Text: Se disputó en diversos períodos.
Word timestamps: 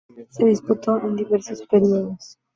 Se 0.31 0.43
disputó 0.43 0.99
en 1.03 1.15
diversos 1.15 1.61
períodos. 1.67 2.39